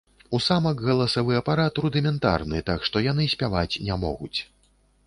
У 0.35 0.37
самак 0.45 0.79
галасавы 0.87 1.37
апарат 1.41 1.75
рудыментарны, 1.85 2.65
так 2.71 2.79
што 2.91 3.07
яны 3.13 3.31
спяваць 3.37 3.71
не 3.89 4.01
могуць. 4.09 4.35